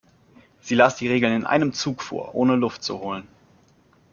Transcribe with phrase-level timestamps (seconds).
[0.61, 3.27] Sie las die Regeln in einem Zug vor, ohne Luft zu holen.